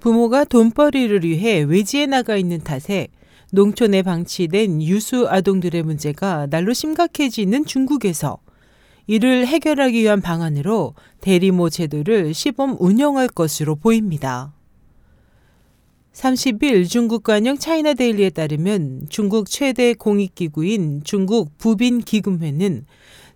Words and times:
부모가 0.00 0.44
돈벌이를 0.44 1.24
위해 1.24 1.60
외지에 1.60 2.06
나가 2.06 2.36
있는 2.36 2.60
탓에 2.60 3.08
농촌에 3.50 4.02
방치된 4.02 4.82
유수 4.82 5.28
아동들의 5.28 5.82
문제가 5.82 6.46
날로 6.46 6.72
심각해지는 6.72 7.64
중국에서 7.64 8.38
이를 9.06 9.46
해결하기 9.46 10.00
위한 10.00 10.20
방안으로 10.20 10.94
대리모 11.20 11.70
제도를 11.70 12.34
시범 12.34 12.76
운영할 12.78 13.28
것으로 13.28 13.74
보입니다. 13.76 14.52
30일 16.12 16.88
중국 16.88 17.22
관영 17.22 17.56
차이나 17.56 17.94
데일리에 17.94 18.30
따르면 18.30 19.06
중국 19.08 19.48
최대 19.48 19.94
공익기구인 19.94 21.02
중국 21.04 21.56
부빈기금회는 21.58 22.84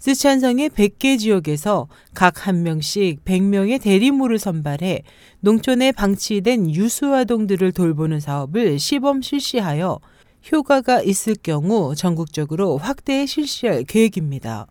쓰촨성의 0.00 0.70
100개 0.70 1.18
지역에서 1.18 1.86
각 2.14 2.46
한 2.46 2.62
명씩 2.62 3.22
100명의 3.24 3.80
대리모를 3.80 4.38
선발해 4.38 5.02
농촌에 5.40 5.92
방치된 5.92 6.70
유수아동들을 6.74 7.72
돌보는 7.72 8.18
사업을 8.18 8.78
시범 8.78 9.20
실시하여 9.20 10.00
효과가 10.50 11.02
있을 11.02 11.34
경우 11.42 11.94
전국적으로 11.94 12.78
확대 12.78 13.26
실시할 13.26 13.84
계획입니다. 13.84 14.66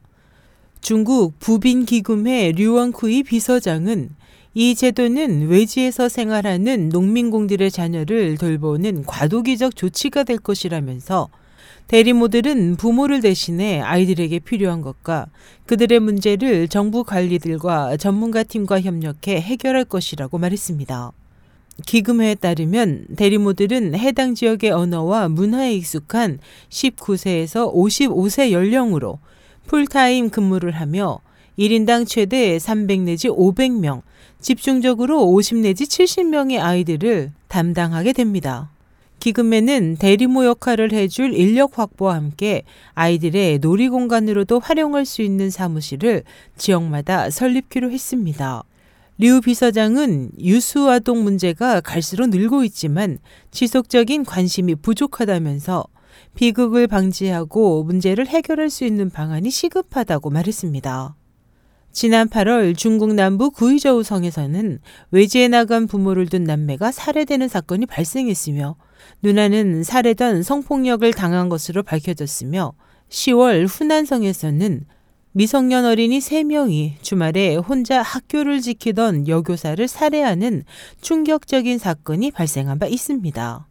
중국 0.81 1.38
부빈기금회 1.40 2.54
류원쿠이 2.54 3.21
비서장은 3.23 4.09
이 4.55 4.73
제도는 4.73 5.48
외지에서 5.48 6.09
생활하는 6.09 6.90
농민공들의 6.90 7.70
자녀를 7.70 8.38
돌보는 8.38 9.05
과도기적 9.05 9.76
조치가 9.76 10.23
될 10.23 10.40
것이라면서 10.40 11.30
대리모들은 11.88 12.76
부모를 12.76 13.20
대신해 13.20 13.81
아이들에게 13.81 14.40
필요한 14.40 14.81
것과 14.81 15.27
그들의 15.66 15.99
문제를 15.99 16.68
정부 16.68 17.04
관리들과 17.04 17.98
전문가 17.98 18.44
팀과 18.44 18.82
협력해 18.82 19.41
해결할 19.41 19.85
것이라고 19.85 20.38
말했습니다. 20.38 21.12
기금회에 21.85 22.35
따르면 22.35 23.08
대리모들은 23.16 23.95
해당 23.95 24.35
지역의 24.35 24.72
언어와 24.72 25.30
문화에 25.30 25.74
익숙한 25.76 26.40
19세에서 26.70 27.74
55세 27.74 28.52
연령으로 28.52 29.20
풀타임 29.65 30.30
근무를 30.30 30.71
하며 30.71 31.20
1인당 31.57 32.07
최대 32.07 32.57
300 32.57 33.02
내지 33.02 33.27
500명, 33.27 34.02
집중적으로 34.40 35.26
50 35.26 35.57
내지 35.57 35.85
70명의 35.85 36.60
아이들을 36.60 37.32
담당하게 37.48 38.13
됩니다. 38.13 38.70
기금에는 39.20 39.98
대리모 39.98 40.45
역할을 40.45 40.93
해줄 40.93 41.34
인력 41.34 41.77
확보와 41.77 42.15
함께 42.15 42.63
아이들의 42.93 43.59
놀이 43.59 43.89
공간으로도 43.89 44.59
활용할 44.59 45.05
수 45.05 45.21
있는 45.21 45.49
사무실을 45.49 46.23
지역마다 46.57 47.29
설립키로 47.29 47.91
했습니다. 47.91 48.63
류 49.17 49.41
비서장은 49.41 50.31
유수 50.40 50.90
아동 50.90 51.23
문제가 51.23 51.81
갈수록 51.81 52.27
늘고 52.29 52.63
있지만 52.63 53.17
지속적인 53.51 54.23
관심이 54.23 54.75
부족하다면서 54.75 55.85
비극을 56.35 56.87
방지하고 56.87 57.84
문제를 57.84 58.27
해결할 58.27 58.70
수 58.70 58.85
있는 58.85 59.09
방안이 59.09 59.49
시급하다고 59.49 60.29
말했습니다. 60.29 61.18
지난 61.91 62.29
8월 62.29 62.77
중국 62.77 63.13
남부 63.15 63.49
구이저우 63.49 64.03
성에서는 64.03 64.79
외지에 65.12 65.47
나간 65.47 65.88
부모를 65.88 66.28
둔 66.28 66.44
남매가 66.44 66.91
살해되는 66.91 67.47
사건이 67.47 67.88
발생했으며 67.88 68.75
누나는 69.23 69.84
살해던 69.84 70.44
성폭력을 70.44 71.12
당한 71.13 71.50
것으로 71.50 71.81
밝혀졌으며 71.84 72.73
10월 73.09 73.68
후난성에서는 73.68 74.85
미성년 75.31 75.85
어린이 75.85 76.19
3명이 76.19 77.01
주말에 77.01 77.56
혼자 77.56 78.01
학교를 78.01 78.62
지키던 78.62 79.28
여교사를 79.28 79.88
살해하는 79.88 80.63
충격적인 81.01 81.79
사건이 81.79 82.31
발생한 82.31 82.78
바 82.78 82.85
있습니다. 82.85 83.68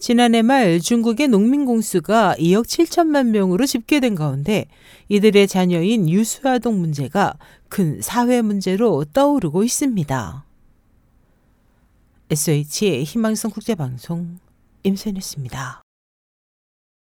지난해 0.00 0.40
말 0.40 0.80
중국의 0.80 1.28
농민 1.28 1.66
공수가 1.66 2.34
2억 2.38 2.64
7천만 2.64 3.26
명으로 3.26 3.66
집계된 3.66 4.14
가운데 4.14 4.64
이들의 5.10 5.46
자녀인 5.46 6.08
유수아동 6.08 6.80
문제가 6.80 7.34
큰 7.68 8.00
사회 8.00 8.40
문제로 8.40 9.04
떠오르고 9.04 9.62
있습니다. 9.62 10.46
SH의 12.30 13.04
희망성 13.04 13.50
국제방송 13.50 14.38
임선했습니다. 14.84 15.82